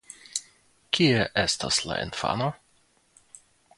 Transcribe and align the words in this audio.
Kie 0.99 1.19
estas 1.41 1.79
la 1.91 1.99
infano? 2.07 2.49